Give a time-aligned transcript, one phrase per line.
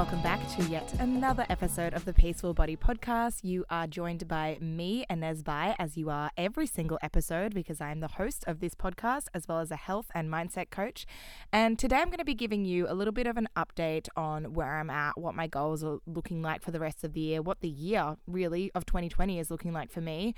[0.00, 3.40] welcome back to yet another episode of the Peaceful Body Podcast.
[3.42, 7.90] You are joined by me, Inez Bai, as you are every single episode because I
[7.90, 11.04] am the host of this podcast as well as a health and mindset coach.
[11.52, 14.54] And today I'm going to be giving you a little bit of an update on
[14.54, 17.42] where I'm at, what my goals are looking like for the rest of the year,
[17.42, 20.34] what the year really of 2020 is looking like for me,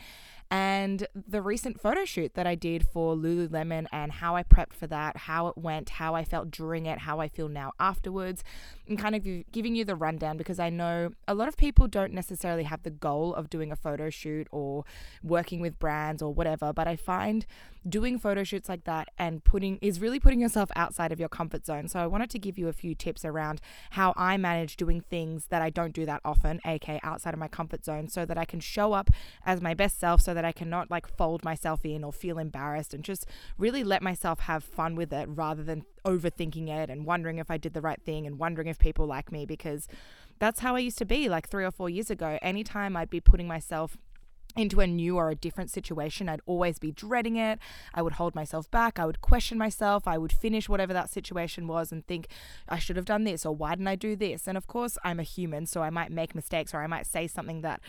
[0.52, 4.86] and the recent photo shoot that I did for Lululemon and how I prepped for
[4.88, 8.44] that, how it went, how I felt during it, how I feel now afterwards,
[8.86, 12.12] and kind of giving you the rundown because I know a lot of people don't
[12.12, 14.84] necessarily have the goal of doing a photo shoot or
[15.22, 17.46] working with brands or whatever, but I find
[17.88, 21.66] doing photo shoots like that and putting is really putting yourself outside of your comfort
[21.66, 21.88] zone.
[21.88, 23.60] So I wanted to give you a few tips around
[23.90, 27.48] how I manage doing things that I don't do that often, aka outside of my
[27.48, 29.10] comfort zone, so that I can show up
[29.44, 32.94] as my best self so that I cannot like fold myself in or feel embarrassed
[32.94, 33.26] and just
[33.58, 37.56] really let myself have fun with it rather than overthinking it and wondering if I
[37.56, 39.88] did the right thing and wondering if people like me because
[40.38, 42.38] that's how I used to be like 3 or 4 years ago.
[42.42, 43.96] Anytime I'd be putting myself
[44.56, 47.58] into a new or a different situation, I'd always be dreading it.
[47.94, 48.98] I would hold myself back.
[48.98, 50.06] I would question myself.
[50.06, 52.28] I would finish whatever that situation was and think,
[52.68, 54.46] I should have done this or why didn't I do this?
[54.46, 57.26] And of course, I'm a human, so I might make mistakes or I might say
[57.26, 57.80] something that,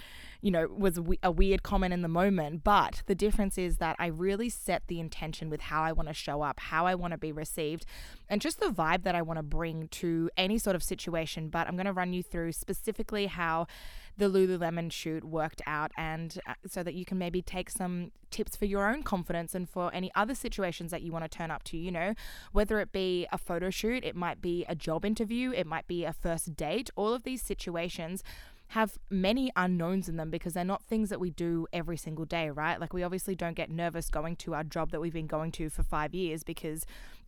[0.41, 2.63] you know, was a weird comment in the moment.
[2.63, 6.13] But the difference is that I really set the intention with how I want to
[6.13, 7.85] show up, how I want to be received,
[8.29, 11.49] and just the vibe that I want to bring to any sort of situation.
[11.49, 13.67] But I'm going to run you through specifically how
[14.17, 18.55] the Lululemon shoot worked out, and uh, so that you can maybe take some tips
[18.55, 21.63] for your own confidence and for any other situations that you want to turn up
[21.63, 21.77] to.
[21.77, 22.13] You know,
[22.51, 26.03] whether it be a photo shoot, it might be a job interview, it might be
[26.05, 28.23] a first date, all of these situations
[28.73, 32.49] have many unknowns in them because they're not things that we do every single day,
[32.49, 32.79] right?
[32.79, 35.69] Like, we obviously don't get nervous going to our job that we've been going to
[35.69, 36.83] for five years because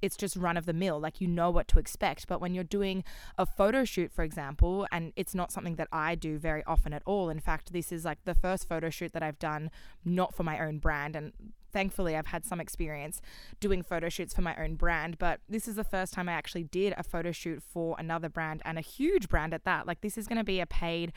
[0.06, 1.00] it's just run of the mill.
[1.00, 2.28] Like, you know what to expect.
[2.28, 3.04] But when you're doing
[3.38, 7.04] a photo shoot, for example, and it's not something that I do very often at
[7.06, 7.30] all.
[7.30, 9.72] In fact, this is like the first photo shoot that I've done
[10.04, 11.16] not for my own brand.
[11.16, 11.34] And
[11.74, 13.22] thankfully I've had some experience
[13.60, 16.64] doing photo shoots for my own brand, but this is the first time I actually
[16.64, 19.86] did a photo shoot for another brand and a huge brand at that.
[19.86, 21.12] Like this is going to be a paid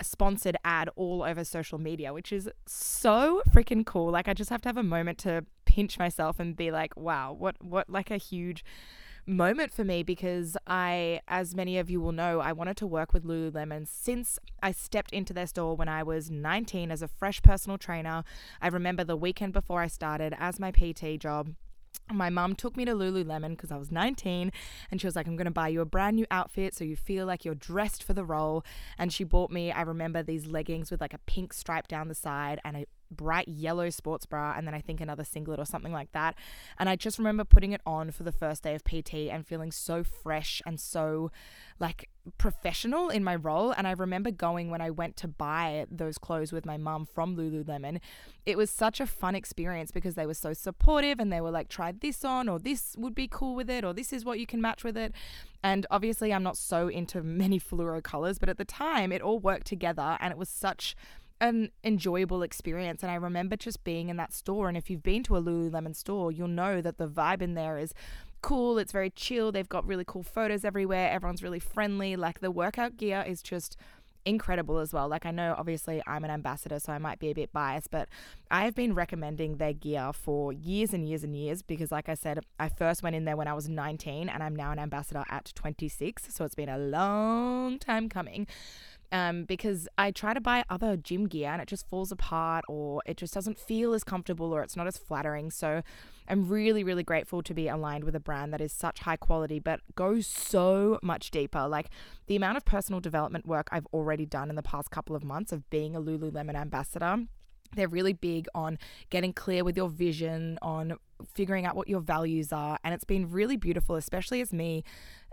[0.00, 4.10] a sponsored ad all over social media, which is so freaking cool.
[4.10, 7.34] Like I just have to have a moment to pinch myself and be like, wow,
[7.36, 8.64] what what like a huge
[9.26, 13.12] moment for me because I, as many of you will know, I wanted to work
[13.12, 17.42] with Lululemon since I stepped into their store when I was 19 as a fresh
[17.42, 18.22] personal trainer.
[18.60, 21.54] I remember the weekend before I started as my PT job
[22.12, 24.52] my mum took me to Lululemon because I was 19
[24.90, 26.96] and she was like, I'm going to buy you a brand new outfit so you
[26.96, 28.64] feel like you're dressed for the role.
[28.98, 32.14] And she bought me, I remember these leggings with like a pink stripe down the
[32.14, 32.86] side and a
[33.16, 36.34] bright yellow sports bra and then I think another singlet or something like that.
[36.78, 39.72] And I just remember putting it on for the first day of PT and feeling
[39.72, 41.30] so fresh and so
[41.78, 42.08] like
[42.38, 43.72] professional in my role.
[43.72, 47.36] And I remember going when I went to buy those clothes with my mum from
[47.36, 48.00] Lululemon.
[48.46, 51.68] It was such a fun experience because they were so supportive and they were like,
[51.68, 54.46] try this on, or this would be cool with it, or this is what you
[54.46, 55.12] can match with it.
[55.62, 59.38] And obviously, I'm not so into many fluoro colors, but at the time, it all
[59.38, 60.96] worked together and it was such
[61.48, 63.02] an enjoyable experience.
[63.02, 64.68] And I remember just being in that store.
[64.68, 67.78] And if you've been to a Lululemon store, you'll know that the vibe in there
[67.78, 67.92] is
[68.42, 68.78] cool.
[68.78, 69.52] It's very chill.
[69.52, 71.10] They've got really cool photos everywhere.
[71.10, 72.16] Everyone's really friendly.
[72.16, 73.76] Like the workout gear is just
[74.24, 75.08] incredible as well.
[75.08, 78.08] Like I know obviously I'm an ambassador so I might be a bit biased, but
[78.50, 82.14] I have been recommending their gear for years and years and years because like I
[82.14, 85.24] said, I first went in there when I was 19 and I'm now an ambassador
[85.28, 88.46] at 26, so it's been a long time coming
[89.14, 93.00] um, because I try to buy other gym gear and it just falls apart or
[93.06, 95.52] it just doesn't feel as comfortable or it's not as flattering.
[95.52, 95.82] So
[96.26, 99.60] I'm really, really grateful to be aligned with a brand that is such high quality
[99.60, 101.68] but goes so much deeper.
[101.68, 101.90] Like
[102.26, 105.52] the amount of personal development work I've already done in the past couple of months
[105.52, 107.18] of being a Lululemon ambassador
[107.74, 108.78] they're really big on
[109.10, 110.96] getting clear with your vision, on
[111.34, 112.78] figuring out what your values are.
[112.84, 114.84] And it's been really beautiful, especially as me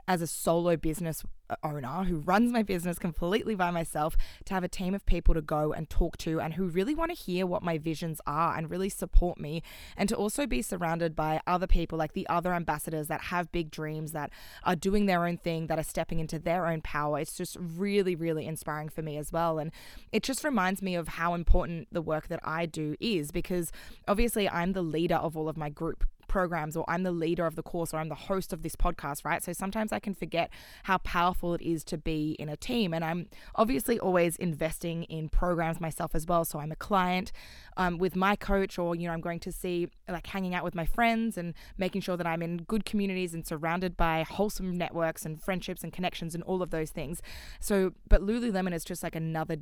[0.07, 1.23] as a solo business
[1.63, 4.15] owner who runs my business completely by myself
[4.45, 7.11] to have a team of people to go and talk to and who really want
[7.11, 9.61] to hear what my visions are and really support me
[9.97, 13.71] and to also be surrounded by other people like the other ambassadors that have big
[13.71, 14.31] dreams that
[14.63, 17.19] are doing their own thing that are stepping into their own power.
[17.19, 19.59] It's just really really inspiring for me as well.
[19.59, 19.71] And
[20.11, 23.71] it just reminds me of how important the work that I do is because
[24.07, 27.57] obviously I'm the leader of all of my group programs or I'm the leader of
[27.57, 29.43] the course or I'm the host of this podcast, right?
[29.43, 30.49] So sometimes I can forget
[30.83, 32.93] how powerful it is to be in a team.
[32.93, 36.45] And I'm obviously always investing in programs myself as well.
[36.45, 37.33] So I'm a client
[37.75, 40.73] um, with my coach, or, you know, I'm going to see like hanging out with
[40.73, 45.25] my friends and making sure that I'm in good communities and surrounded by wholesome networks
[45.25, 47.21] and friendships and connections and all of those things.
[47.59, 49.57] So, but Lululemon is just like another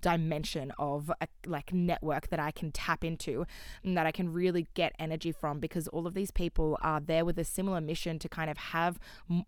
[0.00, 3.46] dimension of a like network that I can tap into
[3.84, 7.24] and that I can really get energy from because all of these people are there
[7.24, 8.98] with a similar mission to kind of have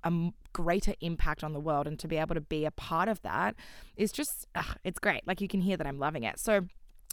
[0.04, 0.12] a
[0.52, 3.54] greater impact on the world and to be able to be a part of that
[3.96, 5.26] is just ugh, it's great.
[5.26, 6.38] Like you can hear that I'm loving it.
[6.38, 6.66] So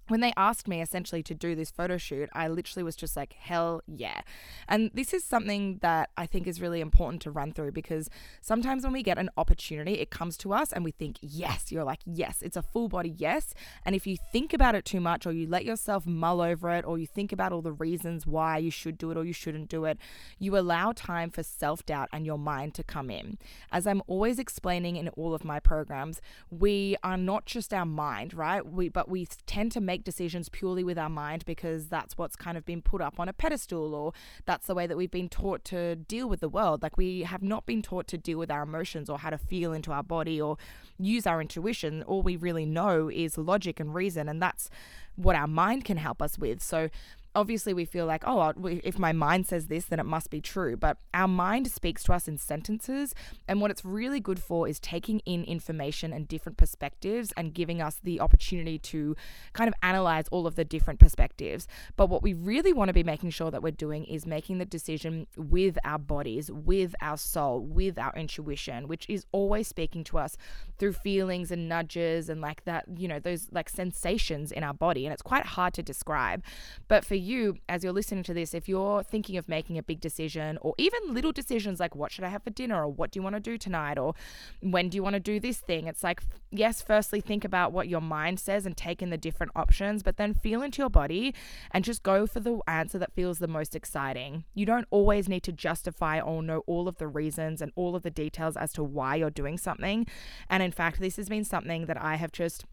[0.08, 3.34] when they asked me essentially to do this photo shoot, I literally was just like,
[3.34, 4.22] hell yeah.
[4.68, 8.10] And this is something that I think is really important to run through because
[8.42, 11.84] sometimes when we get an opportunity, it comes to us and we think, yes, you're
[11.84, 13.54] like, yes, it's a full body yes.
[13.86, 16.86] And if you think about it too much or you let yourself mull over it
[16.86, 19.70] or you think about all the reasons why you should do it or you shouldn't
[19.70, 19.98] do it,
[20.40, 23.38] you allow time for self doubt and your mind to come in.
[23.72, 28.34] As I'm always explaining in all of my programs, we are not just our mind,
[28.34, 28.66] right?
[28.66, 32.36] We, but we tend to make make decisions purely with our mind because that's what's
[32.36, 34.14] kind of been put up on a pedestal or
[34.46, 36.84] that's the way that we've been taught to deal with the world.
[36.84, 39.74] Like we have not been taught to deal with our emotions or how to feel
[39.74, 40.58] into our body or
[41.00, 42.04] use our intuition.
[42.04, 44.70] All we really know is logic and reason, and that's
[45.16, 46.62] what our mind can help us with.
[46.62, 46.90] So
[47.38, 48.52] obviously we feel like, oh,
[48.84, 50.76] if my mind says this, then it must be true.
[50.76, 53.14] But our mind speaks to us in sentences.
[53.48, 57.80] And what it's really good for is taking in information and different perspectives and giving
[57.80, 59.16] us the opportunity to
[59.54, 61.68] kind of analyze all of the different perspectives.
[61.96, 64.66] But what we really want to be making sure that we're doing is making the
[64.66, 70.18] decision with our bodies, with our soul, with our intuition, which is always speaking to
[70.18, 70.38] us
[70.80, 75.06] through feelings and nudges and like that, you know, those like sensations in our body.
[75.06, 76.44] And it's quite hard to describe.
[76.88, 77.27] But for you,
[77.70, 81.00] as you're listening to this, if you're thinking of making a big decision or even
[81.14, 83.40] little decisions like what should I have for dinner or what do you want to
[83.40, 84.14] do tonight or
[84.62, 86.22] when do you want to do this thing, it's like,
[86.52, 90.18] yes, firstly, think about what your mind says and take in the different options, but
[90.18, 91.34] then feel into your body
[91.72, 94.44] and just go for the answer that feels the most exciting.
[94.54, 98.04] You don't always need to justify or know all of the reasons and all of
[98.04, 100.08] the details as to why you're doing something.
[100.50, 102.66] And in fact, this has been something that I have just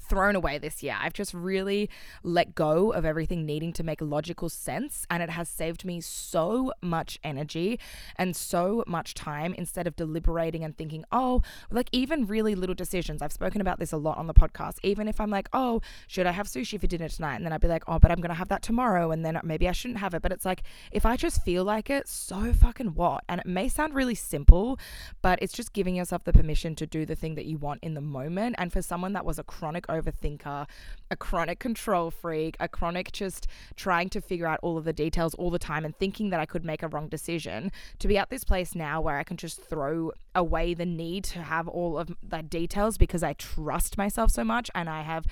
[0.00, 0.96] thrown away this year.
[1.00, 1.88] I've just really
[2.22, 6.72] let go of everything needing to make logical sense, and it has saved me so
[6.82, 7.78] much energy
[8.16, 13.22] and so much time instead of deliberating and thinking, oh, like even really little decisions.
[13.22, 14.78] I've spoken about this a lot on the podcast.
[14.82, 17.36] Even if I'm like, oh, should I have sushi for dinner tonight?
[17.36, 19.40] And then I'd be like, oh, but I'm going to have that tomorrow, and then
[19.44, 20.22] maybe I shouldn't have it.
[20.22, 20.62] But it's like,
[20.92, 23.24] if I just feel like it, so fucking what?
[23.28, 24.78] And it may sound really simple,
[25.22, 27.94] but it's just giving yourself the permission to do the thing that you want in
[27.94, 28.56] the moment.
[28.58, 30.66] And for someone that was a chronic overthinker,
[31.10, 33.46] a chronic control freak, a chronic just
[33.76, 36.46] trying to figure out all of the details all the time and thinking that I
[36.46, 39.62] could make a wrong decision, to be at this place now where I can just
[39.62, 44.44] throw away the need to have all of the details because I trust myself so
[44.44, 45.24] much and I have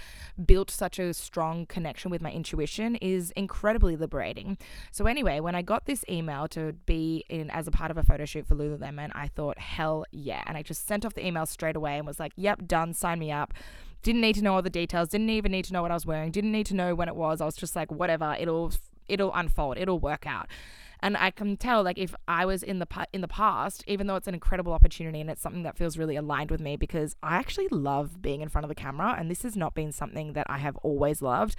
[0.44, 4.58] built such a strong connection with my intuition is incredibly liberating.
[4.90, 8.02] So anyway, when I got this email to be in as a part of a
[8.02, 10.42] photo shoot for Lululemon, I thought, hell yeah.
[10.46, 13.18] And I just sent off the email straight away and was like, yep, done, sign
[13.18, 13.54] me up.
[14.02, 15.08] Didn't need to know all the details.
[15.08, 16.30] Didn't even need to know what I was wearing.
[16.30, 17.40] Didn't need to know when it was.
[17.40, 18.36] I was just like, whatever.
[18.38, 18.72] It'll
[19.08, 19.78] it'll unfold.
[19.78, 20.48] It'll work out.
[21.00, 24.16] And I can tell, like, if I was in the in the past, even though
[24.16, 27.36] it's an incredible opportunity and it's something that feels really aligned with me, because I
[27.36, 30.46] actually love being in front of the camera, and this has not been something that
[30.48, 31.56] I have always loved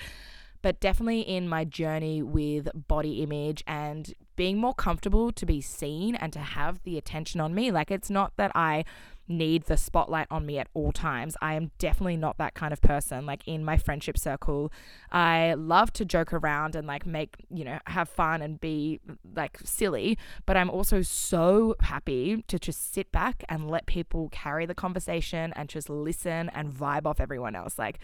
[0.61, 6.15] but definitely in my journey with body image and being more comfortable to be seen
[6.15, 7.71] and to have the attention on me.
[7.71, 8.83] Like, it's not that I
[9.27, 11.35] need the spotlight on me at all times.
[11.41, 13.25] I am definitely not that kind of person.
[13.25, 14.71] Like in my friendship circle,
[15.11, 18.99] I love to joke around and like make, you know, have fun and be
[19.35, 24.65] like silly, but I'm also so happy to just sit back and let people carry
[24.65, 27.77] the conversation and just listen and vibe off everyone else.
[27.77, 27.99] Like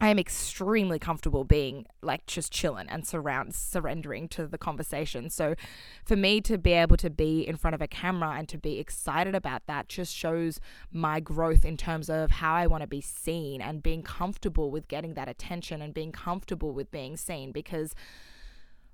[0.00, 5.28] I am extremely comfortable being like just chilling and surround surrendering to the conversation.
[5.28, 5.56] So
[6.04, 8.78] for me to be able to be in front of a camera and to be
[8.78, 10.60] excited about that just shows
[10.92, 14.86] my growth in terms of how I want to be seen and being comfortable with
[14.86, 17.94] getting that attention and being comfortable with being seen because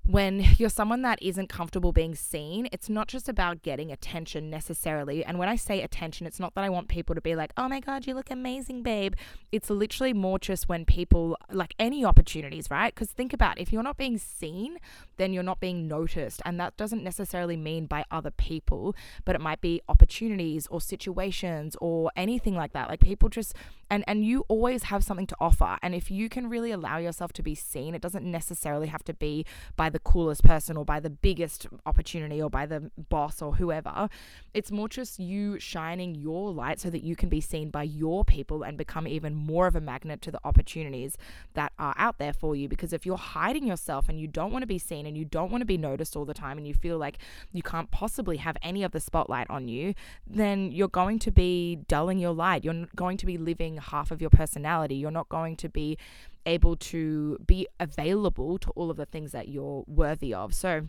[0.07, 5.25] when you're someone that isn't comfortable being seen, it's not just about getting attention necessarily.
[5.25, 7.67] And when I say attention, it's not that I want people to be like, oh
[7.67, 9.15] my God, you look amazing, babe.
[9.51, 12.93] It's literally more just when people, like any opportunities, right?
[12.93, 14.77] Because think about if you're not being seen,
[15.17, 16.41] then you're not being noticed.
[16.45, 21.75] And that doesn't necessarily mean by other people, but it might be opportunities or situations
[21.81, 22.89] or anything like that.
[22.89, 23.55] Like people just,
[23.89, 25.77] and, and you always have something to offer.
[25.81, 29.13] And if you can really allow yourself to be seen, it doesn't necessarily have to
[29.13, 29.45] be
[29.75, 34.09] by the coolest person or by the biggest opportunity or by the boss or whoever.
[34.53, 38.25] It's more just you shining your light so that you can be seen by your
[38.25, 41.17] people and become even more of a magnet to the opportunities
[41.53, 42.67] that are out there for you.
[42.67, 45.49] Because if you're hiding yourself and you don't want to be seen and you don't
[45.49, 47.17] want to be noticed all the time and you feel like
[47.53, 49.93] you can't possibly have any of the spotlight on you,
[50.27, 52.65] then you're going to be dulling your light.
[52.65, 54.95] You're going to be living half of your personality.
[54.95, 55.97] You're not going to be
[56.45, 60.53] able to be available to all of the things that you're worthy of.
[60.53, 60.85] So,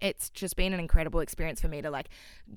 [0.00, 2.08] it's just been an incredible experience for me to like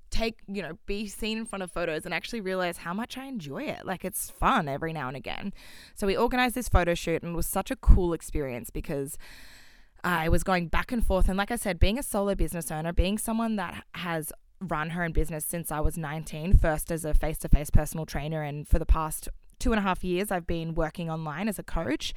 [0.09, 3.25] take, you know, be seen in front of photos and actually realize how much I
[3.25, 3.85] enjoy it.
[3.85, 5.53] Like it's fun every now and again.
[5.95, 9.17] So we organized this photo shoot and it was such a cool experience because
[10.03, 11.27] I was going back and forth.
[11.29, 14.31] And like I said, being a solo business owner, being someone that has
[14.61, 18.05] run her own business since I was 19, first as a face to face personal
[18.05, 21.59] trainer, and for the past two and a half years, I've been working online as
[21.59, 22.13] a coach.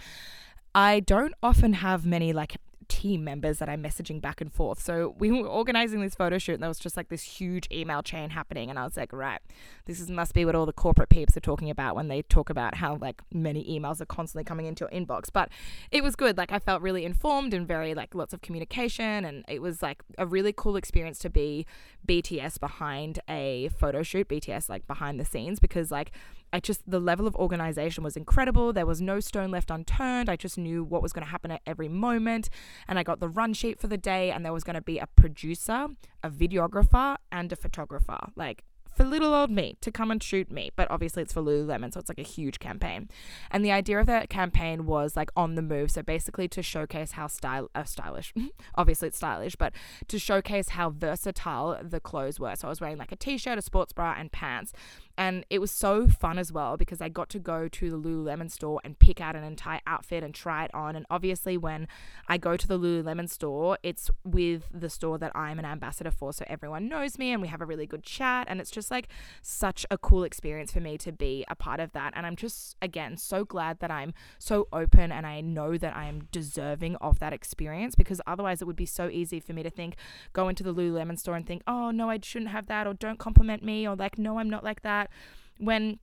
[0.75, 2.57] I don't often have many like
[2.93, 4.79] team members that I'm messaging back and forth.
[4.79, 8.03] So we were organizing this photo shoot and there was just like this huge email
[8.03, 8.69] chain happening.
[8.69, 9.41] And I was like, right,
[9.87, 12.51] this is, must be what all the corporate peeps are talking about when they talk
[12.51, 15.29] about how like many emails are constantly coming into your inbox.
[15.33, 15.49] But
[15.91, 16.37] it was good.
[16.37, 19.25] Like I felt really informed and very like lots of communication.
[19.25, 21.67] And it was like a really cool experience to be
[22.07, 26.13] BTS behind a photo shoot, BTS like behind the scenes, because like
[26.53, 28.73] I just, the level of organization was incredible.
[28.73, 30.29] There was no stone left unturned.
[30.29, 32.49] I just knew what was going to happen at every moment.
[32.87, 34.99] And I got the run sheet for the day, and there was going to be
[34.99, 35.89] a producer,
[36.23, 38.19] a videographer, and a photographer.
[38.37, 40.71] Like, for little old me to come and shoot me.
[40.77, 43.09] But obviously, it's for Lululemon, so it's like a huge campaign.
[43.51, 45.91] And the idea of that campaign was like on the move.
[45.91, 48.33] So basically, to showcase how style, uh, stylish,
[48.75, 49.73] obviously it's stylish, but
[50.09, 52.55] to showcase how versatile the clothes were.
[52.57, 54.73] So I was wearing like a t shirt, a sports bra, and pants.
[55.19, 58.51] And it was so fun as well because I got to go to the Lululemon
[58.51, 60.97] store and pick out an entire outfit and try it on.
[60.97, 61.87] And obviously, when
[62.29, 66.33] I go to the Lululemon store, it's with the store that I'm an ambassador for.
[66.33, 68.47] So everyone knows me and we have a really good chat.
[68.49, 69.09] And it's just like
[69.43, 72.15] such a cool experience for me to be a part of that.
[72.17, 76.07] And I'm just, again, so glad that I'm so open and I know that I
[76.07, 79.71] am deserving of that experience because otherwise it would be so easy for me to
[79.71, 79.97] think,
[80.33, 83.19] go into the Lululemon store and think, oh, no, I shouldn't have that, or don't
[83.19, 85.11] compliment me, or like, no, I'm not like that
[85.59, 85.99] when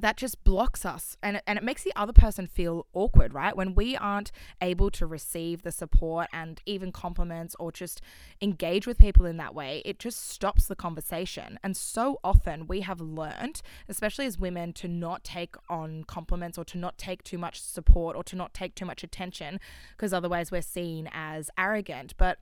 [0.00, 3.54] that just blocks us and it, and it makes the other person feel awkward, right?
[3.56, 8.00] When we aren't able to receive the support and even compliments or just
[8.40, 11.58] engage with people in that way, it just stops the conversation.
[11.62, 16.64] And so often we have learned, especially as women, to not take on compliments or
[16.66, 19.60] to not take too much support or to not take too much attention
[19.96, 22.14] because otherwise we're seen as arrogant.
[22.16, 22.38] But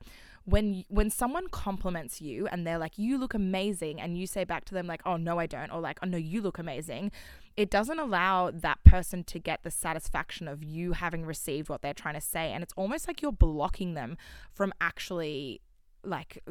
[0.51, 4.65] when when someone compliments you and they're like you look amazing and you say back
[4.65, 7.13] to them like oh no I don't or like oh no you look amazing
[7.57, 11.95] it doesn't allow that person to get the satisfaction of you having received what they're
[11.95, 14.17] trying to say and it's almost like you're blocking them
[14.53, 15.61] from actually
[16.03, 16.43] like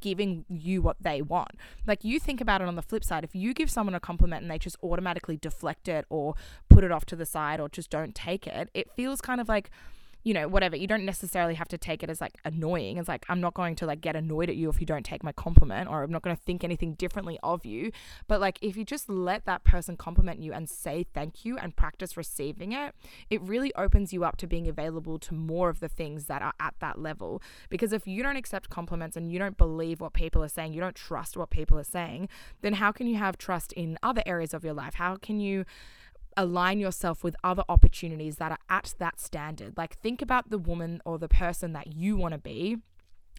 [0.00, 1.52] giving you what they want.
[1.86, 4.42] Like you think about it on the flip side, if you give someone a compliment
[4.42, 6.34] and they just automatically deflect it or
[6.68, 9.48] put it off to the side or just don't take it, it feels kind of
[9.48, 9.70] like
[10.26, 10.74] you know, whatever.
[10.74, 12.96] You don't necessarily have to take it as like annoying.
[12.96, 15.22] It's like, I'm not going to like get annoyed at you if you don't take
[15.22, 17.92] my compliment, or I'm not going to think anything differently of you.
[18.26, 21.76] But like, if you just let that person compliment you and say thank you and
[21.76, 22.92] practice receiving it,
[23.30, 26.54] it really opens you up to being available to more of the things that are
[26.58, 27.40] at that level.
[27.68, 30.80] Because if you don't accept compliments and you don't believe what people are saying, you
[30.80, 32.28] don't trust what people are saying,
[32.62, 34.94] then how can you have trust in other areas of your life?
[34.94, 35.64] How can you
[36.36, 39.76] align yourself with other opportunities that are at that standard.
[39.76, 42.78] Like, think about the woman or the person that you want to be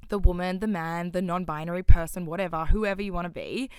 [0.10, 3.70] the woman, the man, the non binary person, whatever, whoever you want to be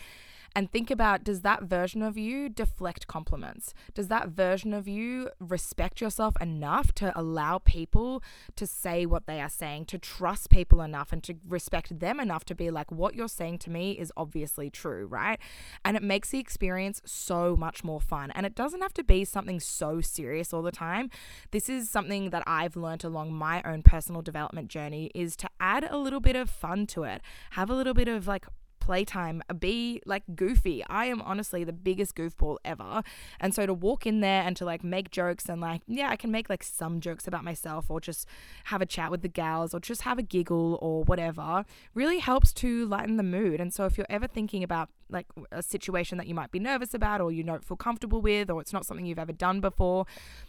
[0.54, 3.74] and think about does that version of you deflect compliments?
[3.94, 8.22] Does that version of you respect yourself enough to allow people
[8.56, 12.44] to say what they are saying, to trust people enough and to respect them enough
[12.46, 15.38] to be like, what you're saying to me is obviously true, right?
[15.84, 18.30] And it makes the experience so much more fun.
[18.32, 21.10] And it doesn't have to be something so serious all the time.
[21.50, 25.86] This is something that I've learned along my own personal development journey is to add
[25.88, 27.22] a little bit of fun to it.
[27.50, 28.46] Have a little bit of like
[28.88, 30.82] playtime, be like goofy.
[30.88, 33.02] I am honestly the biggest goofball ever.
[33.38, 36.16] And so to walk in there and to like make jokes and like, yeah, I
[36.16, 38.26] can make like some jokes about myself or just
[38.64, 42.54] have a chat with the gals or just have a giggle or whatever really helps
[42.54, 43.60] to lighten the mood.
[43.60, 46.94] And so if you're ever thinking about like a situation that you might be nervous
[46.94, 50.06] about or you don't feel comfortable with or it's not something you've ever done before,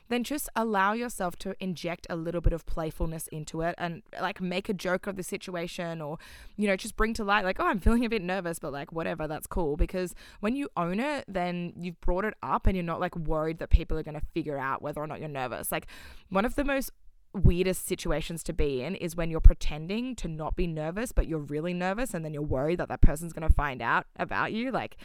[0.10, 4.42] then just allow yourself to inject a little bit of playfulness into it and like
[4.42, 6.18] make a joke of the situation or,
[6.58, 8.92] you know, just bring to light, like, oh, I'm feeling a bit nervous, but like,
[8.92, 9.76] whatever, that's cool.
[9.76, 13.60] Because when you own it, then you've brought it up and you're not like worried
[13.60, 15.72] that people are going to figure out whether or not you're nervous.
[15.72, 15.88] Like,
[16.30, 16.92] one of the most
[17.34, 21.40] weirdest situations to be in is when you're pretending to not be nervous, but you're
[21.40, 24.72] really nervous and then you're worried that that person's going to find out about you.
[24.72, 24.98] Like,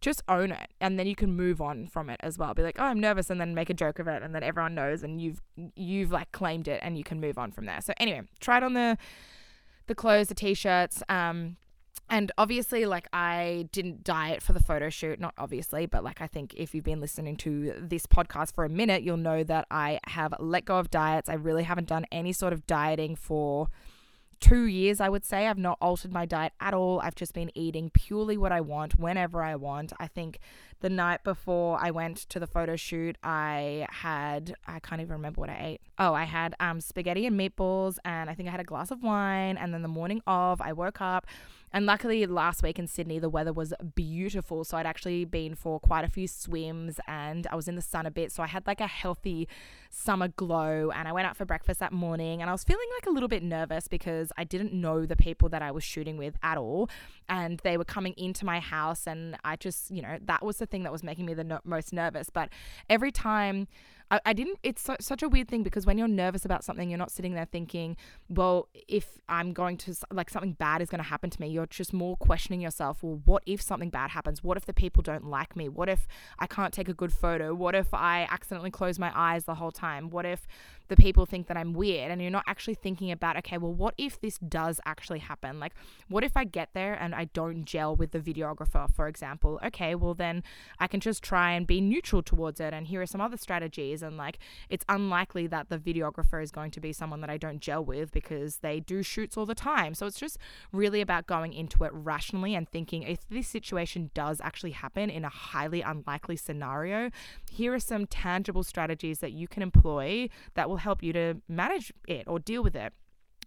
[0.00, 2.76] just own it and then you can move on from it as well be like
[2.78, 5.20] oh i'm nervous and then make a joke of it and then everyone knows and
[5.20, 5.40] you've
[5.74, 8.62] you've like claimed it and you can move on from there so anyway try it
[8.62, 8.98] on the
[9.86, 11.56] the clothes the t-shirts um
[12.08, 16.26] and obviously like i didn't diet for the photo shoot not obviously but like i
[16.26, 19.98] think if you've been listening to this podcast for a minute you'll know that i
[20.06, 23.68] have let go of diets i really haven't done any sort of dieting for
[24.40, 25.46] two years, I would say.
[25.46, 27.00] I've not altered my diet at all.
[27.00, 29.92] I've just been eating purely what I want whenever I want.
[29.98, 30.38] I think
[30.80, 35.40] the night before I went to the photo shoot, I had, I can't even remember
[35.40, 35.80] what I ate.
[35.98, 39.02] Oh, I had um, spaghetti and meatballs, and I think I had a glass of
[39.02, 39.56] wine.
[39.56, 41.26] And then the morning of, I woke up.
[41.72, 44.64] And luckily, last week in Sydney, the weather was beautiful.
[44.64, 48.06] So I'd actually been for quite a few swims and I was in the sun
[48.06, 48.32] a bit.
[48.32, 49.48] So I had like a healthy
[49.90, 50.90] summer glow.
[50.90, 53.28] And I went out for breakfast that morning and I was feeling like a little
[53.28, 56.88] bit nervous because I didn't know the people that I was shooting with at all.
[57.28, 59.06] And they were coming into my house.
[59.06, 61.60] And I just, you know, that was the thing that was making me the no-
[61.64, 62.30] most nervous.
[62.30, 62.48] But
[62.88, 63.68] every time,
[64.10, 66.98] I, I didn't, it's such a weird thing because when you're nervous about something, you're
[66.98, 67.96] not sitting there thinking,
[68.28, 71.48] well, if I'm going to, like, something bad is going to happen to me.
[71.48, 74.44] You're just more questioning yourself, well, what if something bad happens?
[74.44, 75.68] What if the people don't like me?
[75.68, 76.06] What if
[76.38, 77.52] I can't take a good photo?
[77.54, 80.10] What if I accidentally close my eyes the whole time?
[80.10, 80.46] What if
[80.88, 83.94] the people think that I'm weird and you're not actually thinking about, okay, well, what
[83.98, 85.58] if this does actually happen?
[85.58, 85.74] Like,
[86.08, 89.58] what if I get there and I don't gel with the videographer, for example?
[89.64, 90.42] Okay, well, then
[90.78, 92.72] I can just try and be neutral towards it.
[92.72, 94.02] And here are some other strategies.
[94.02, 94.38] And like,
[94.68, 98.12] it's unlikely that the videographer is going to be someone that I don't gel with
[98.12, 99.94] because they do shoots all the time.
[99.94, 100.38] So it's just
[100.72, 105.24] really about going into it rationally and thinking if this situation does actually happen in
[105.24, 107.10] a highly unlikely scenario,
[107.50, 111.40] here are some tangible strategies that you can employ that will will help you to
[111.48, 112.92] manage it or deal with it.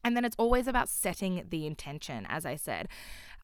[0.04, 2.88] And then it's always about setting the intention, as I said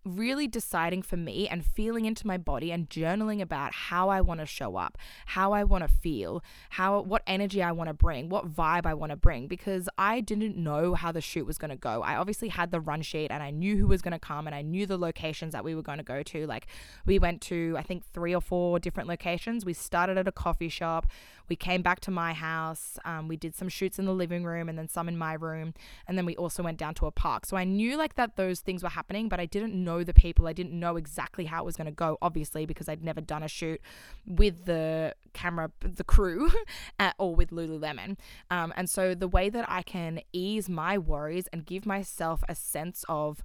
[0.05, 4.39] really deciding for me and feeling into my body and journaling about how I want
[4.39, 8.29] to show up, how I want to feel, how what energy I want to bring,
[8.29, 11.69] what vibe I want to bring because I didn't know how the shoot was going
[11.69, 12.03] to go.
[12.03, 14.55] I obviously had the run sheet and I knew who was going to come and
[14.55, 16.45] I knew the locations that we were going to go to.
[16.45, 16.67] Like
[17.05, 19.65] we went to I think 3 or 4 different locations.
[19.65, 21.07] We started at a coffee shop.
[21.47, 22.97] We came back to my house.
[23.05, 25.73] Um, we did some shoots in the living room and then some in my room
[26.07, 27.45] and then we also went down to a park.
[27.45, 30.13] So I knew like that those things were happening, but I didn't know know the
[30.13, 30.47] people.
[30.47, 33.43] I didn't know exactly how it was going to go, obviously, because I'd never done
[33.43, 33.81] a shoot
[34.25, 36.49] with the camera, the crew,
[37.19, 38.17] or with Lululemon.
[38.49, 42.55] Um, and so the way that I can ease my worries and give myself a
[42.55, 43.43] sense of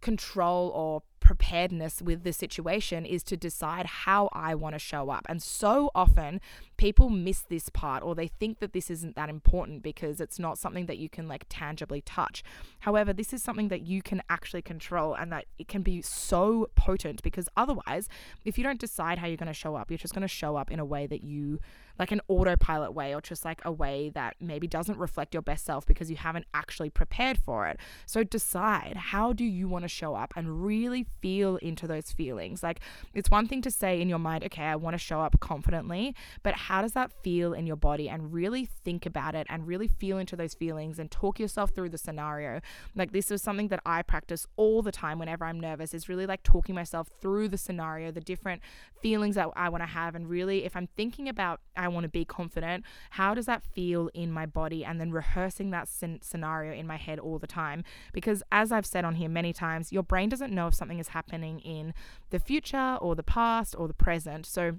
[0.00, 5.26] control or preparedness with the situation is to decide how I want to show up.
[5.28, 6.40] And so often
[6.78, 10.56] people miss this part or they think that this isn't that important because it's not
[10.56, 12.42] something that you can like tangibly touch.
[12.80, 16.70] However, this is something that you can actually control and that it can be so
[16.76, 18.08] potent because otherwise,
[18.46, 20.56] if you don't decide how you're going to show up, you're just going to show
[20.56, 21.60] up in a way that you
[21.98, 25.64] like an autopilot way or just like a way that maybe doesn't reflect your best
[25.64, 27.78] self because you haven't actually prepared for it.
[28.06, 32.62] So decide how do you want to show up and really feel into those feelings.
[32.62, 32.80] Like
[33.14, 36.14] it's one thing to say in your mind, okay, I want to show up confidently,
[36.42, 38.08] but how does that feel in your body?
[38.08, 41.90] And really think about it and really feel into those feelings and talk yourself through
[41.90, 42.60] the scenario.
[42.94, 46.26] Like this is something that I practice all the time whenever I'm nervous is really
[46.26, 48.62] like talking myself through the scenario, the different
[49.02, 52.08] feelings that I want to have and really if I'm thinking about I want to
[52.08, 56.86] be confident, how does that feel in my body and then rehearsing that scenario in
[56.86, 60.28] my head all the time because as I've said on here many times, your brain
[60.28, 61.94] doesn't know if something is happening in
[62.30, 64.46] the future or the past or the present.
[64.46, 64.78] So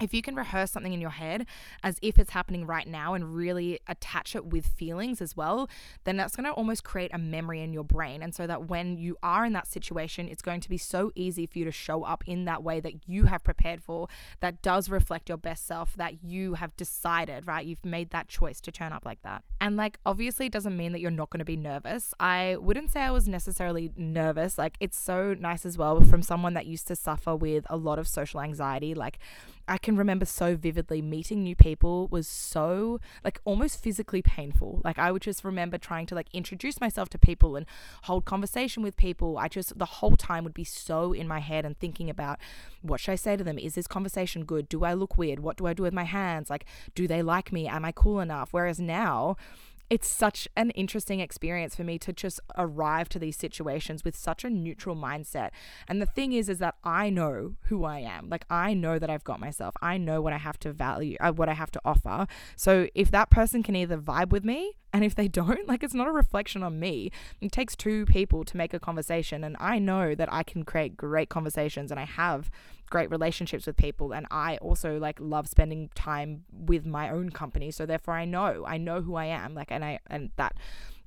[0.00, 1.46] if you can rehearse something in your head
[1.82, 5.68] as if it's happening right now and really attach it with feelings as well,
[6.04, 8.22] then that's going to almost create a memory in your brain.
[8.22, 11.46] And so that when you are in that situation, it's going to be so easy
[11.46, 14.08] for you to show up in that way that you have prepared for,
[14.40, 17.64] that does reflect your best self, that you have decided, right?
[17.64, 19.44] You've made that choice to turn up like that.
[19.60, 22.14] And like, obviously, it doesn't mean that you're not going to be nervous.
[22.20, 24.58] I wouldn't say I was necessarily nervous.
[24.58, 27.98] Like, it's so nice as well from someone that used to suffer with a lot
[27.98, 28.94] of social anxiety.
[28.94, 29.18] Like,
[29.66, 34.82] I can remember so vividly meeting new people was so like almost physically painful.
[34.84, 37.64] Like I would just remember trying to like introduce myself to people and
[38.02, 39.38] hold conversation with people.
[39.38, 42.38] I just the whole time would be so in my head and thinking about
[42.82, 43.58] what should I say to them?
[43.58, 44.68] Is this conversation good?
[44.68, 45.40] Do I look weird?
[45.40, 46.50] What do I do with my hands?
[46.50, 47.66] Like do they like me?
[47.66, 48.48] Am I cool enough?
[48.52, 49.36] Whereas now
[49.90, 54.44] it's such an interesting experience for me to just arrive to these situations with such
[54.44, 55.50] a neutral mindset.
[55.88, 58.28] And the thing is, is that I know who I am.
[58.28, 59.74] Like I know that I've got myself.
[59.82, 62.26] I know what I have to value, uh, what I have to offer.
[62.56, 65.92] So if that person can either vibe with me And if they don't, like it's
[65.92, 67.10] not a reflection on me.
[67.42, 69.44] It takes two people to make a conversation.
[69.44, 72.50] And I know that I can create great conversations and I have
[72.88, 74.14] great relationships with people.
[74.14, 77.72] And I also like love spending time with my own company.
[77.72, 79.54] So therefore I know, I know who I am.
[79.54, 80.56] Like, and I, and that,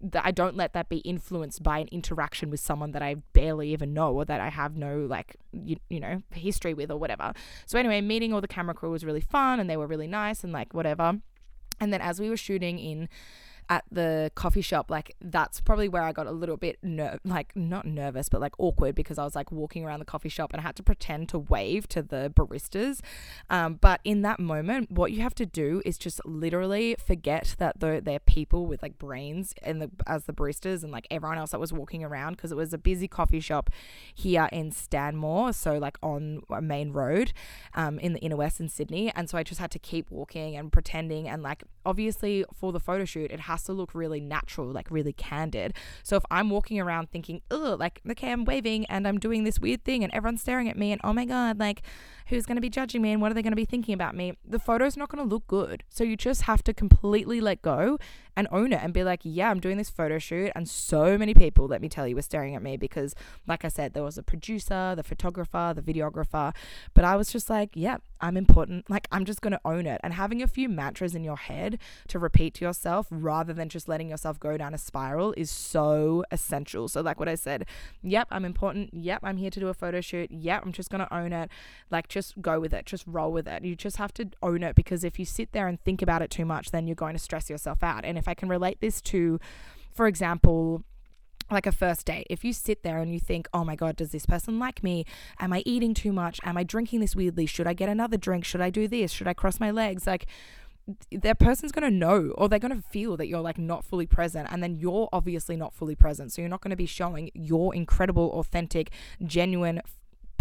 [0.01, 3.71] that I don't let that be influenced by an interaction with someone that I barely
[3.71, 7.33] even know or that I have no like you, you know history with or whatever.
[7.65, 10.43] So anyway, meeting all the camera crew was really fun and they were really nice
[10.43, 11.19] and like whatever.
[11.79, 13.09] And then as we were shooting in
[13.69, 17.55] at the coffee shop, like that's probably where I got a little bit ner- like
[17.55, 20.61] not nervous, but like awkward because I was like walking around the coffee shop and
[20.61, 23.01] I had to pretend to wave to the baristas.
[23.49, 27.79] Um, but in that moment, what you have to do is just literally forget that
[27.79, 31.51] they're, they're people with like brains and the as the baristas and like everyone else
[31.51, 33.69] that was walking around because it was a busy coffee shop
[34.13, 37.33] here in Stanmore, so like on a main road,
[37.73, 40.55] um, in the inner west in Sydney, and so I just had to keep walking
[40.55, 44.21] and pretending and like obviously for the photo shoot it has has to look really
[44.21, 45.73] natural, like really candid.
[46.03, 49.59] So if I'm walking around thinking, oh, like, okay, I'm waving and I'm doing this
[49.59, 51.81] weird thing and everyone's staring at me and oh my God, like,
[52.27, 54.15] who's going to be judging me and what are they going to be thinking about
[54.15, 54.33] me?
[54.47, 55.83] The photo's not going to look good.
[55.89, 57.97] So you just have to completely let go
[58.37, 60.51] and own it and be like, yeah, I'm doing this photo shoot.
[60.55, 63.15] And so many people, let me tell you, were staring at me because,
[63.47, 66.53] like I said, there was a producer, the photographer, the videographer.
[66.93, 68.89] But I was just like, yeah, I'm important.
[68.91, 69.99] Like, I'm just going to own it.
[70.03, 73.89] And having a few mantras in your head to repeat to yourself rather than just
[73.89, 76.87] letting yourself go down a spiral is so essential.
[76.87, 77.65] So, like what I said,
[78.03, 78.93] yep, I'm important.
[78.93, 80.29] Yep, I'm here to do a photo shoot.
[80.29, 81.49] Yep, I'm just going to own it.
[81.89, 82.85] Like, just go with it.
[82.85, 83.65] Just roll with it.
[83.65, 86.29] You just have to own it because if you sit there and think about it
[86.29, 88.05] too much, then you're going to stress yourself out.
[88.05, 89.39] And if I can relate this to,
[89.93, 90.83] for example,
[91.49, 94.11] like a first date, if you sit there and you think, oh my God, does
[94.11, 95.05] this person like me?
[95.39, 96.39] Am I eating too much?
[96.43, 97.45] Am I drinking this weirdly?
[97.45, 98.43] Should I get another drink?
[98.43, 99.11] Should I do this?
[99.11, 100.05] Should I cross my legs?
[100.05, 100.27] Like,
[101.11, 104.05] that person's going to know or they're going to feel that you're like not fully
[104.05, 107.29] present and then you're obviously not fully present so you're not going to be showing
[107.33, 108.91] your incredible authentic
[109.25, 109.81] genuine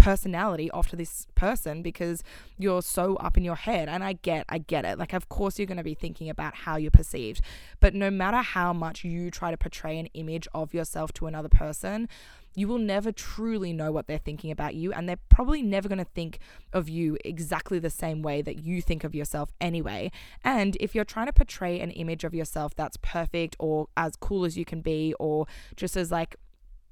[0.07, 2.23] personality off to this person because
[2.57, 3.89] you're so up in your head.
[3.89, 5.01] And I get I get it.
[5.01, 7.41] Like of course you're going to be thinking about how you're perceived.
[7.81, 11.49] But no matter how much you try to portray an image of yourself to another
[11.49, 12.09] person
[12.59, 14.91] you will never truly know what they're thinking about you.
[14.91, 16.39] And they're probably never going to think
[16.73, 20.11] of you exactly the same way that you think of yourself anyway.
[20.43, 24.47] And if you're trying to portray an image of yourself that's perfect or as cool
[24.47, 26.37] as you can be or just as like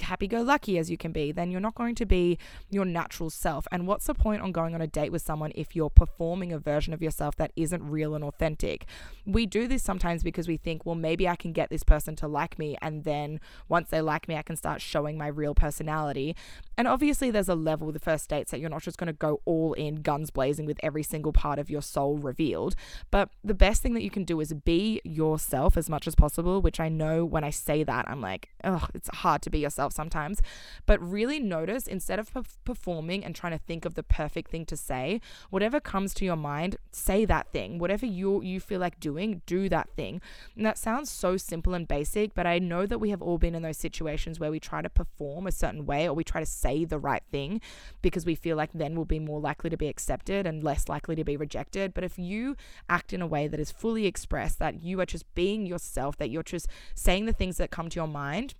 [0.00, 2.38] happy go lucky as you can be, then you're not going to be
[2.70, 3.66] your natural self.
[3.70, 6.58] And what's the point on going on a date with someone if you're performing a
[6.58, 8.86] version of yourself that isn't real and authentic?
[9.26, 12.28] We do this sometimes because we think, well, maybe I can get this person to
[12.28, 12.76] like me.
[12.82, 16.36] And then once they like me, I can start showing my real personality.
[16.76, 19.12] And obviously, there's a level with the first dates that you're not just going to
[19.12, 22.74] go all in, guns blazing, with every single part of your soul revealed.
[23.10, 26.60] But the best thing that you can do is be yourself as much as possible,
[26.60, 29.83] which I know when I say that, I'm like, oh, it's hard to be yourself
[29.92, 30.40] sometimes.
[30.86, 32.32] But really notice instead of
[32.64, 35.20] performing and trying to think of the perfect thing to say,
[35.50, 37.78] whatever comes to your mind, say that thing.
[37.78, 40.20] Whatever you you feel like doing, do that thing.
[40.56, 43.54] And that sounds so simple and basic, but I know that we have all been
[43.54, 46.46] in those situations where we try to perform a certain way or we try to
[46.46, 47.60] say the right thing
[48.02, 51.16] because we feel like then we'll be more likely to be accepted and less likely
[51.16, 51.94] to be rejected.
[51.94, 52.56] But if you
[52.88, 56.30] act in a way that is fully expressed, that you are just being yourself, that
[56.30, 58.54] you're just saying the things that come to your mind,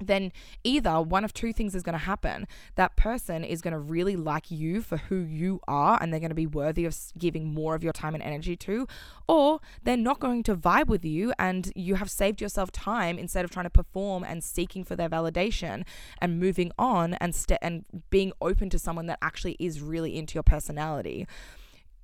[0.00, 0.32] then
[0.62, 2.46] either one of two things is going to happen.
[2.76, 6.30] That person is going to really like you for who you are and they're going
[6.30, 8.86] to be worthy of giving more of your time and energy to,
[9.28, 13.44] or they're not going to vibe with you and you have saved yourself time instead
[13.44, 15.84] of trying to perform and seeking for their validation
[16.20, 20.34] and moving on and st- and being open to someone that actually is really into
[20.34, 21.26] your personality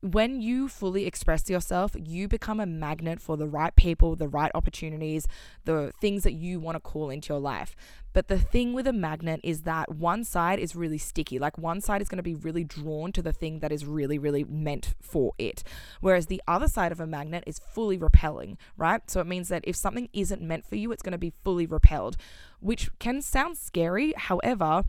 [0.05, 4.51] when you fully express yourself, you become a magnet for the right people, the right
[4.55, 5.27] opportunities,
[5.65, 7.75] the things that you want to call into your life.
[8.13, 11.39] But the thing with a magnet is that one side is really sticky.
[11.39, 14.19] Like one side is going to be really drawn to the thing that is really,
[14.19, 15.65] really meant for it.
[16.01, 19.11] Whereas the other side of a magnet is fully repelling, right?
[19.11, 21.67] So it means that if something isn't meant for you, it's going to be fully
[21.67, 22.17] repelled,
[22.61, 24.13] which can sound scary.
[24.17, 24.85] However,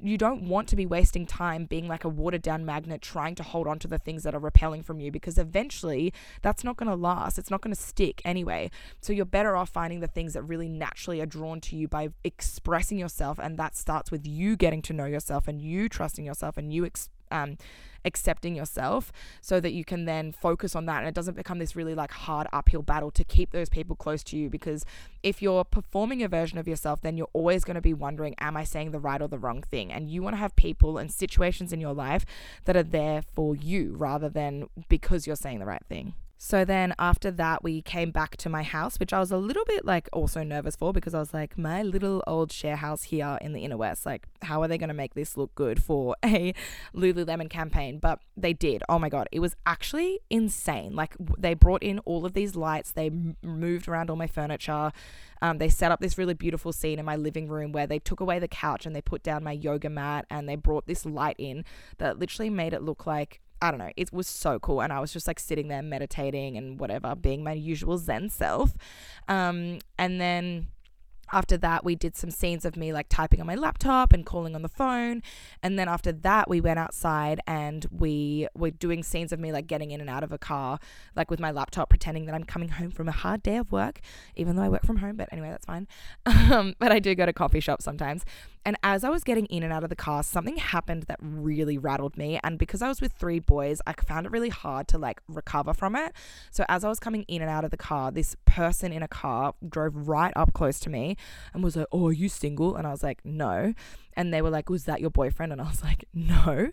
[0.00, 3.42] you don't want to be wasting time being like a watered down magnet trying to
[3.42, 6.88] hold on to the things that are repelling from you because eventually that's not going
[6.88, 7.38] to last.
[7.38, 8.70] It's not going to stick anyway.
[9.00, 12.08] So you're better off finding the things that really naturally are drawn to you by
[12.24, 13.38] expressing yourself.
[13.38, 16.86] And that starts with you getting to know yourself and you trusting yourself and you
[16.86, 17.56] ex- um,
[18.04, 21.76] accepting yourself so that you can then focus on that and it doesn't become this
[21.76, 24.84] really like hard uphill battle to keep those people close to you because
[25.22, 28.56] if you're performing a version of yourself then you're always going to be wondering am
[28.56, 31.12] I saying the right or the wrong thing and you want to have people and
[31.12, 32.24] situations in your life
[32.64, 36.14] that are there for you rather than because you're saying the right thing.
[36.40, 39.64] So then after that, we came back to my house, which I was a little
[39.64, 43.38] bit like also nervous for because I was like, my little old share house here
[43.40, 46.14] in the inner west, like, how are they going to make this look good for
[46.24, 46.54] a
[46.94, 47.98] Lululemon campaign?
[47.98, 48.84] But they did.
[48.88, 49.28] Oh my God.
[49.32, 50.94] It was actually insane.
[50.94, 53.10] Like, they brought in all of these lights, they
[53.42, 54.92] moved around all my furniture.
[55.42, 58.20] Um, they set up this really beautiful scene in my living room where they took
[58.20, 61.36] away the couch and they put down my yoga mat and they brought this light
[61.38, 61.64] in
[61.98, 64.82] that literally made it look like I don't know, it was so cool.
[64.82, 68.74] And I was just like sitting there meditating and whatever, being my usual Zen self.
[69.28, 70.68] Um, and then
[71.32, 74.54] after that, we did some scenes of me like typing on my laptop and calling
[74.54, 75.22] on the phone.
[75.62, 79.66] And then after that, we went outside and we were doing scenes of me like
[79.66, 80.78] getting in and out of a car,
[81.16, 84.00] like with my laptop, pretending that I'm coming home from a hard day of work,
[84.36, 85.16] even though I work from home.
[85.16, 85.86] But anyway, that's fine.
[86.48, 88.24] Um, but I do go to coffee shops sometimes.
[88.64, 91.78] And as I was getting in and out of the car, something happened that really
[91.78, 92.38] rattled me.
[92.42, 95.74] And because I was with three boys, I found it really hard to like recover
[95.74, 96.12] from it.
[96.50, 99.08] So as I was coming in and out of the car, this person in a
[99.08, 101.16] car drove right up close to me
[101.52, 102.76] and was like, Oh, are you single?
[102.76, 103.74] And I was like, No
[104.18, 106.70] and they were like, "Was that your boyfriend?" And I was like, "No,"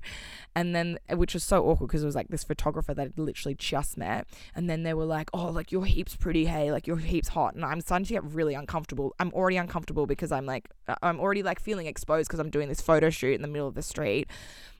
[0.55, 3.53] and then which was so awkward because it was like this photographer that I'd literally
[3.55, 6.97] just met, and then they were like, "Oh, like your heaps pretty, hey, like your
[6.97, 9.15] heaps hot," and I'm starting to get really uncomfortable.
[9.19, 10.69] I'm already uncomfortable because I'm like,
[11.03, 13.75] I'm already like feeling exposed because I'm doing this photo shoot in the middle of
[13.75, 14.27] the street,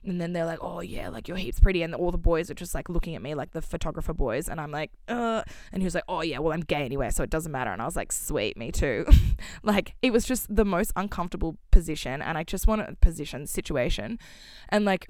[0.06, 2.54] and then they're like, "Oh yeah, like your heaps pretty," and all the boys are
[2.54, 5.42] just like looking at me, like the photographer boys, and I'm like, "Uh,"
[5.72, 7.82] and he was like, "Oh yeah, well I'm gay anyway, so it doesn't matter," and
[7.82, 9.06] I was like, "Sweet, me too."
[9.62, 14.18] like it was just the most uncomfortable position, and I just want a position situation.
[14.68, 15.08] And like,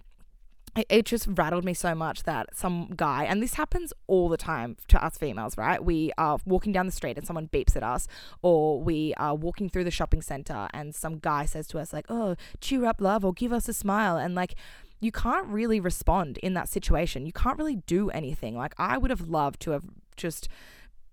[0.88, 4.76] it just rattled me so much that some guy, and this happens all the time
[4.88, 5.82] to us females, right?
[5.82, 8.06] We are walking down the street and someone beeps at us,
[8.42, 12.06] or we are walking through the shopping center and some guy says to us, like,
[12.08, 14.16] oh, cheer up, love, or give us a smile.
[14.16, 14.54] And like,
[15.00, 17.26] you can't really respond in that situation.
[17.26, 18.56] You can't really do anything.
[18.56, 19.84] Like, I would have loved to have
[20.16, 20.48] just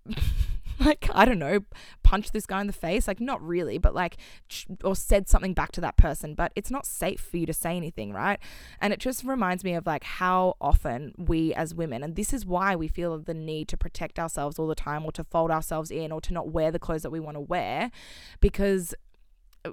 [0.79, 1.59] like I don't know,
[2.03, 4.17] punch this guy in the face, like not really, but like
[4.83, 7.75] or said something back to that person, but it's not safe for you to say
[7.75, 8.39] anything, right?
[8.79, 12.45] And it just reminds me of like how often we as women and this is
[12.45, 15.91] why we feel the need to protect ourselves all the time or to fold ourselves
[15.91, 17.91] in or to not wear the clothes that we want to wear
[18.39, 18.93] because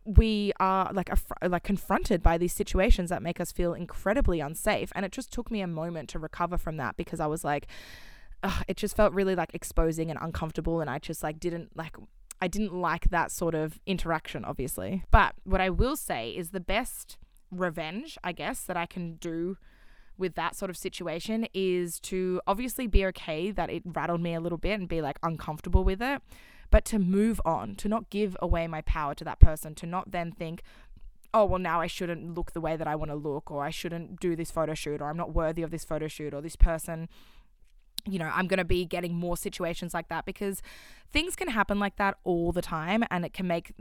[0.05, 4.93] we are like a, like confronted by these situations that make us feel incredibly unsafe
[4.95, 7.67] and it just took me a moment to recover from that because I was like
[8.43, 10.81] ugh, it just felt really like exposing and uncomfortable.
[10.81, 11.97] And I just like didn't like,
[12.41, 15.05] I didn't like that sort of interaction, obviously.
[15.11, 17.19] But what I will say is the best
[17.51, 19.57] revenge, I guess, that I can do
[20.17, 24.41] with that sort of situation is to obviously be okay that it rattled me a
[24.41, 26.21] little bit and be like uncomfortable with it,
[26.71, 30.13] but to move on, to not give away my power to that person, to not
[30.13, 30.63] then think,
[31.33, 33.71] oh, well, now I shouldn't look the way that I want to look, or I
[33.71, 36.57] shouldn't do this photo shoot, or I'm not worthy of this photo shoot, or this
[36.57, 37.09] person
[38.07, 40.63] you know, I'm going to be getting more situations like that because
[41.13, 43.73] things can happen like that all the time and it can make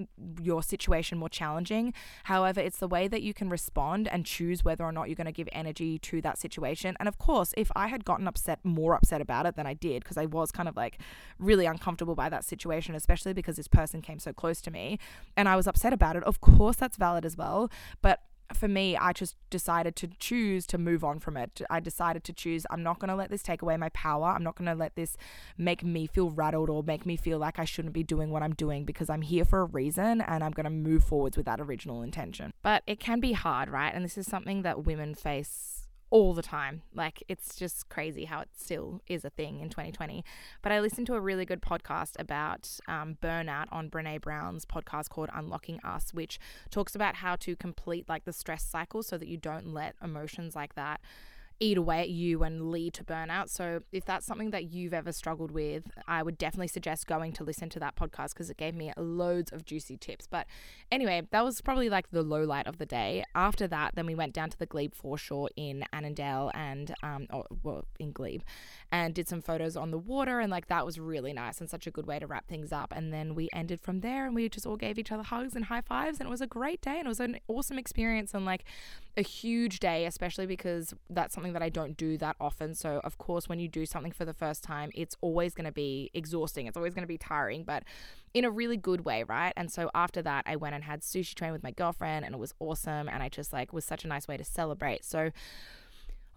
[0.41, 1.93] your situation more challenging.
[2.23, 5.25] However, it's the way that you can respond and choose whether or not you're going
[5.25, 6.95] to give energy to that situation.
[6.99, 10.03] And of course, if I had gotten upset, more upset about it than I did,
[10.03, 10.99] because I was kind of like
[11.37, 14.97] really uncomfortable by that situation, especially because this person came so close to me
[15.37, 17.69] and I was upset about it, of course, that's valid as well.
[18.01, 18.21] But
[18.53, 21.61] for me, I just decided to choose to move on from it.
[21.69, 24.27] I decided to choose, I'm not going to let this take away my power.
[24.27, 25.17] I'm not going to let this
[25.57, 28.53] make me feel rattled or make me feel like I shouldn't be doing what I'm
[28.53, 31.59] doing because I'm here for a reason and I'm going to move forwards with that
[31.59, 32.53] original intention.
[32.61, 33.93] But it can be hard, right?
[33.93, 36.81] And this is something that women face all the time.
[36.93, 40.23] Like it's just crazy how it still is a thing in 2020.
[40.61, 45.09] But I listened to a really good podcast about um, burnout on Brene Brown's podcast
[45.09, 49.27] called Unlocking Us, which talks about how to complete like the stress cycle so that
[49.27, 50.99] you don't let emotions like that
[51.59, 53.49] eat away at you and lead to burnout.
[53.49, 57.43] So, if that's something that you've ever struggled with, I would definitely suggest going to
[57.43, 60.27] listen to that podcast because it gave me loads of juicy tips.
[60.27, 60.47] But
[60.91, 63.23] anyway, that was probably like the low light of the day.
[63.35, 67.45] After that, then we went down to the Glebe foreshore in Annandale and, um, or,
[67.63, 68.41] well, in Glebe,
[68.91, 70.39] and did some photos on the water.
[70.39, 72.93] And like that was really nice and such a good way to wrap things up.
[72.95, 75.65] And then we ended from there and we just all gave each other hugs and
[75.65, 76.19] high fives.
[76.19, 78.63] And it was a great day and it was an awesome experience and like
[79.17, 82.73] a huge day, especially because that's something that I don't do that often.
[82.73, 85.71] So, of course, when you do something for the first time, it's always going to
[85.71, 86.67] be exhausting.
[86.67, 87.83] It's always going to be tiring, but
[88.33, 89.53] in a really good way, right?
[89.57, 92.37] And so after that, I went and had sushi train with my girlfriend and it
[92.37, 93.09] was awesome.
[93.09, 95.03] And I just like was such a nice way to celebrate.
[95.03, 95.31] So,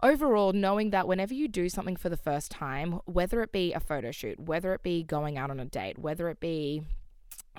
[0.02, 3.80] overall, knowing that whenever you do something for the first time, whether it be a
[3.80, 6.82] photo shoot, whether it be going out on a date, whether it be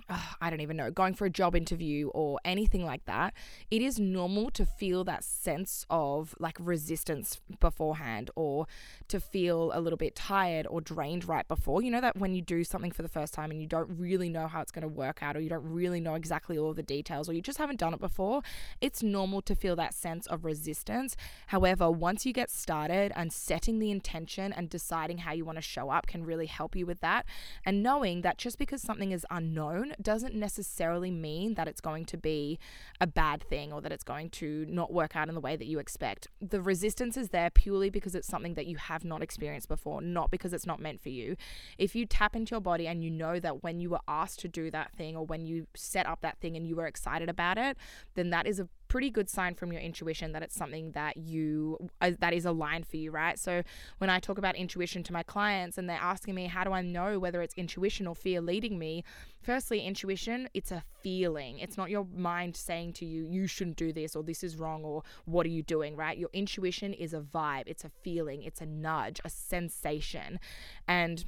[0.09, 3.33] I don't even know, going for a job interview or anything like that,
[3.71, 8.67] it is normal to feel that sense of like resistance beforehand or
[9.07, 11.81] to feel a little bit tired or drained right before.
[11.81, 14.29] You know, that when you do something for the first time and you don't really
[14.29, 16.83] know how it's going to work out or you don't really know exactly all the
[16.83, 18.41] details or you just haven't done it before,
[18.81, 21.15] it's normal to feel that sense of resistance.
[21.47, 25.61] However, once you get started and setting the intention and deciding how you want to
[25.61, 27.25] show up can really help you with that.
[27.63, 32.17] And knowing that just because something is unknown, doesn't necessarily mean that it's going to
[32.17, 32.59] be
[33.01, 35.65] a bad thing or that it's going to not work out in the way that
[35.65, 36.27] you expect.
[36.41, 40.31] The resistance is there purely because it's something that you have not experienced before, not
[40.31, 41.35] because it's not meant for you.
[41.77, 44.47] If you tap into your body and you know that when you were asked to
[44.47, 47.57] do that thing or when you set up that thing and you were excited about
[47.57, 47.77] it,
[48.15, 51.89] then that is a pretty good sign from your intuition that it's something that you
[51.99, 53.39] uh, that is aligned for you, right?
[53.39, 53.63] So
[53.97, 56.83] when I talk about intuition to my clients and they're asking me how do I
[56.83, 59.03] know whether it's intuition or fear leading me?
[59.41, 61.57] Firstly, intuition, it's a feeling.
[61.57, 64.83] It's not your mind saying to you you shouldn't do this or this is wrong
[64.83, 66.15] or what are you doing, right?
[66.15, 70.39] Your intuition is a vibe, it's a feeling, it's a nudge, a sensation.
[70.87, 71.25] And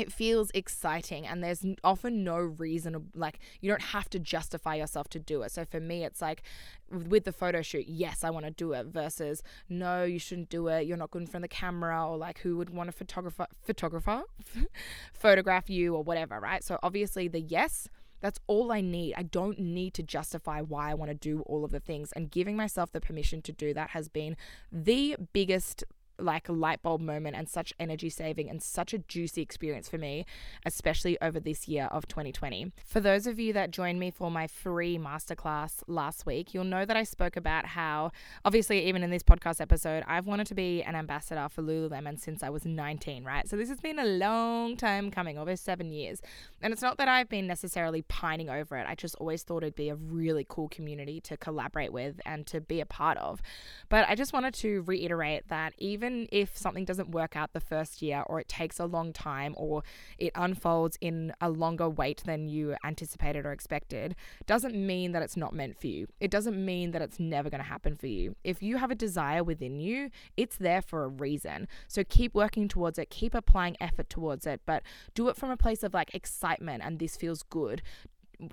[0.00, 5.08] it feels exciting and there's often no reason like you don't have to justify yourself
[5.08, 6.42] to do it so for me it's like
[6.90, 10.68] with the photo shoot yes i want to do it versus no you shouldn't do
[10.68, 12.92] it you're not good in front of the camera or like who would want a
[12.92, 14.22] photographer photographer
[15.12, 17.88] photograph you or whatever right so obviously the yes
[18.20, 19.14] that's all I need.
[19.16, 22.12] I don't need to justify why I want to do all of the things.
[22.12, 24.36] And giving myself the permission to do that has been
[24.70, 25.84] the biggest
[26.22, 29.98] like a light bulb moment and such energy saving and such a juicy experience for
[29.98, 30.24] me,
[30.64, 32.72] especially over this year of 2020.
[32.84, 36.84] For those of you that joined me for my free masterclass last week, you'll know
[36.84, 38.12] that I spoke about how,
[38.44, 42.42] obviously, even in this podcast episode, I've wanted to be an ambassador for Lululemon since
[42.42, 43.48] I was 19, right?
[43.48, 46.20] So this has been a long time coming, over seven years.
[46.62, 49.74] And it's not that I've been necessarily pining over it, I just always thought it'd
[49.74, 53.40] be a really cool community to collaborate with and to be a part of.
[53.88, 58.02] But I just wanted to reiterate that even if something doesn't work out the first
[58.02, 59.82] year or it takes a long time or
[60.18, 64.14] it unfolds in a longer wait than you anticipated or expected,
[64.46, 66.06] doesn't mean that it's not meant for you.
[66.20, 68.36] It doesn't mean that it's never going to happen for you.
[68.44, 71.68] If you have a desire within you, it's there for a reason.
[71.88, 74.82] So keep working towards it, keep applying effort towards it, but
[75.14, 76.10] do it from a place of like
[76.50, 77.82] excitement and this feels good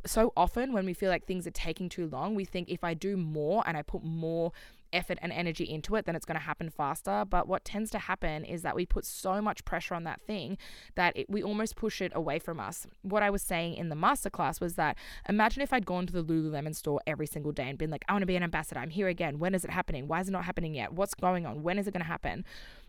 [0.06, 2.94] so often when we feel like things are taking too long, we think if I
[2.94, 4.52] do more and I put more
[4.94, 7.26] effort and energy into it, then it's going to happen faster.
[7.30, 10.58] But what tends to happen is that we put so much pressure on that thing
[10.96, 12.88] that it, we almost push it away from us.
[13.02, 16.24] What I was saying in the masterclass was that imagine if I'd gone to the
[16.24, 18.80] Lululemon store every single day and been like, I want to be an ambassador.
[18.80, 19.40] I'm here again.
[19.40, 20.08] When is it happening?
[20.08, 20.94] Why is it not happening yet?
[20.94, 21.64] What's going on?
[21.64, 22.46] When is it going to happen?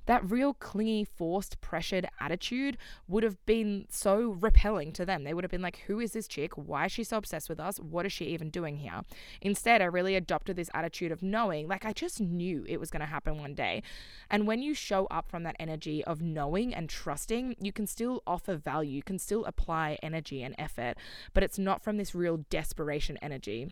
[0.08, 5.22] That real clingy, forced, pressured attitude would have been so repelling to them.
[5.22, 6.54] They would have been like, Who is this chick?
[6.54, 7.78] Why is she so obsessed with us?
[7.78, 9.02] What is she even doing here?
[9.42, 13.00] Instead, I really adopted this attitude of knowing, like, I just knew it was going
[13.00, 13.82] to happen one day.
[14.30, 18.22] And when you show up from that energy of knowing and trusting, you can still
[18.26, 20.96] offer value, you can still apply energy and effort,
[21.34, 23.68] but it's not from this real desperation energy.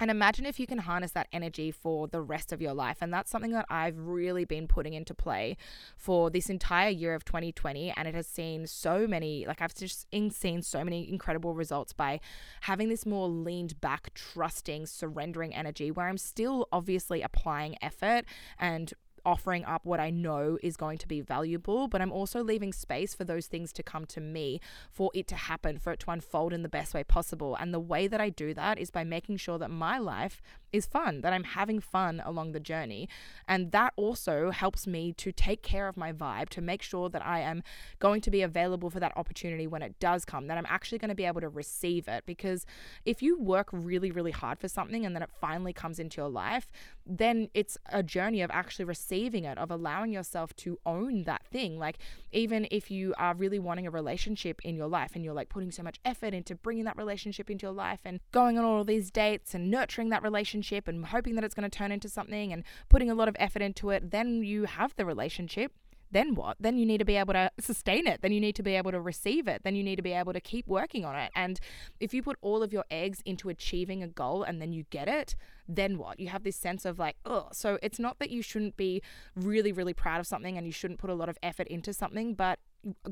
[0.00, 2.98] And imagine if you can harness that energy for the rest of your life.
[3.00, 5.56] And that's something that I've really been putting into play
[5.96, 7.92] for this entire year of 2020.
[7.96, 12.18] And it has seen so many, like, I've just seen so many incredible results by
[12.62, 18.24] having this more leaned back, trusting, surrendering energy where I'm still obviously applying effort
[18.58, 18.92] and
[19.24, 23.14] offering up what I know is going to be valuable, but I'm also leaving space
[23.14, 26.52] for those things to come to me, for it to happen, for it to unfold
[26.52, 27.56] in the best way possible.
[27.56, 30.40] And the way that I do that is by making sure that my life
[30.72, 33.08] is fun, that I'm having fun along the journey.
[33.48, 37.24] And that also helps me to take care of my vibe, to make sure that
[37.24, 37.62] I am
[37.98, 41.08] going to be available for that opportunity when it does come, that I'm actually going
[41.08, 42.24] to be able to receive it.
[42.26, 42.66] Because
[43.04, 46.30] if you work really, really hard for something and then it finally comes into your
[46.30, 46.70] life,
[47.04, 51.78] then it's a journey of actually receiving it, of allowing yourself to own that thing.
[51.78, 51.98] Like,
[52.30, 55.72] even if you are really wanting a relationship in your life and you're like putting
[55.72, 59.10] so much effort into bringing that relationship into your life and going on all these
[59.10, 62.52] dates and nurturing that relationship relationship and hoping that it's going to turn into something
[62.52, 65.72] and putting a lot of effort into it, then you have the relationship.
[66.12, 66.56] Then what?
[66.58, 68.20] Then you need to be able to sustain it.
[68.20, 69.62] Then you need to be able to receive it.
[69.62, 71.30] Then you need to be able to keep working on it.
[71.36, 71.60] And
[72.00, 75.08] if you put all of your eggs into achieving a goal and then you get
[75.08, 75.36] it,
[75.68, 76.18] then what?
[76.18, 79.02] You have this sense of like, oh, so it's not that you shouldn't be
[79.36, 82.34] really, really proud of something and you shouldn't put a lot of effort into something,
[82.34, 82.58] but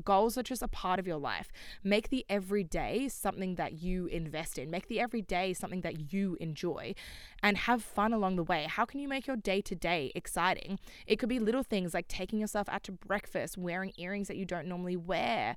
[0.03, 1.51] goals are just a part of your life.
[1.83, 4.69] Make the everyday something that you invest in.
[4.69, 6.95] Make the everyday something that you enjoy
[7.41, 8.67] and have fun along the way.
[8.69, 10.79] How can you make your day to day exciting?
[11.07, 14.45] It could be little things like taking yourself out to breakfast, wearing earrings that you
[14.45, 15.55] don't normally wear,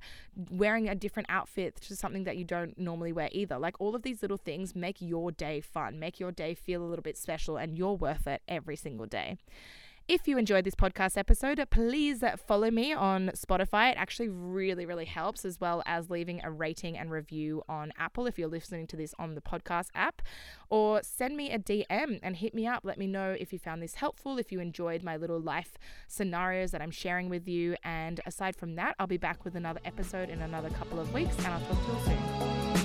[0.49, 3.57] wearing a different outfit to something that you don't normally wear either.
[3.57, 6.87] Like all of these little things make your day fun, make your day feel a
[6.87, 9.37] little bit special, and you're worth it every single day.
[10.05, 13.89] If you enjoyed this podcast episode, please follow me on Spotify.
[13.89, 18.27] It actually really, really helps, as well as leaving a rating and review on Apple
[18.27, 20.21] if you're listening to this on the podcast app.
[20.69, 22.81] Or send me a DM and hit me up.
[22.83, 25.77] Let me know if you found this helpful, if you enjoyed my little life
[26.09, 27.77] scenarios that I'm sharing with you.
[27.85, 31.37] And aside from that, I'll be back with another episode in another couple of weeks,
[31.37, 32.17] and I'll talk to you
[32.73, 32.82] soon.